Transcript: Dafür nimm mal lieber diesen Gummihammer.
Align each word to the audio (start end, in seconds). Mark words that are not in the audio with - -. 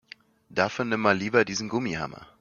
Dafür 0.49 0.83
nimm 0.85 1.01
mal 1.01 1.15
lieber 1.15 1.45
diesen 1.45 1.69
Gummihammer. 1.69 2.25